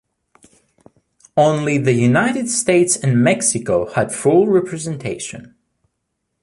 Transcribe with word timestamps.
Only 1.37 1.77
the 1.77 1.93
United 1.93 2.49
States 2.49 2.97
and 2.97 3.21
Mexico 3.23 3.87
had 3.93 4.11
full 4.11 4.47
representation. 4.47 5.53